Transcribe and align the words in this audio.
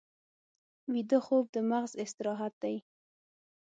ویده 0.91 1.19
خوب 1.25 1.45
د 1.51 1.55
مغز 1.69 1.91
استراحت 2.03 2.53
دی 2.63 2.75